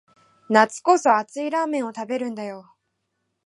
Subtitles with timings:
[0.49, 2.73] 夏こそ熱いラーメンを食べるんだよ